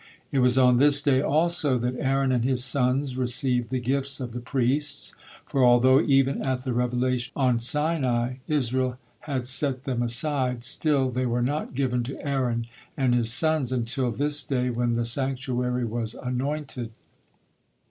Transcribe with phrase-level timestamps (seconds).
[0.31, 4.31] It was on this day, also, that Aaron and his sons received the gifts of
[4.31, 5.13] the priests,
[5.45, 11.27] for although even at the revelation on Sinai Israel had set them aside, still they
[11.27, 12.65] were not given to Aaron
[12.97, 16.89] and his sons until this day when the sanctuary was anointed.